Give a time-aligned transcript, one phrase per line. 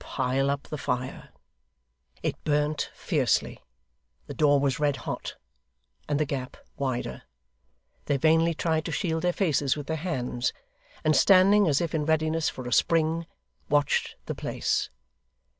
[0.03, 1.29] Pile up the fire!
[2.23, 3.59] It burnt fiercely.
[4.25, 5.35] The door was red hot,
[6.09, 7.21] and the gap wider.
[8.05, 10.53] They vainly tried to shield their faces with their hands,
[11.03, 13.27] and standing as if in readiness for a spring,
[13.69, 14.89] watched the place.